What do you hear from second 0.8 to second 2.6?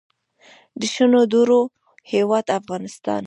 شنو درو هیواد